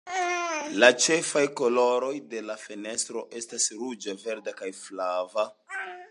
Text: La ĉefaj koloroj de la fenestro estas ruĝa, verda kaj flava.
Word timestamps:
La 0.83 0.87
ĉefaj 1.03 1.41
koloroj 1.59 2.13
de 2.31 2.41
la 2.45 2.55
fenestro 2.61 3.23
estas 3.41 3.67
ruĝa, 3.81 4.15
verda 4.23 4.55
kaj 4.63 4.71
flava. 4.79 5.45